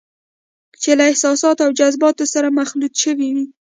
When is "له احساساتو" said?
0.97-1.65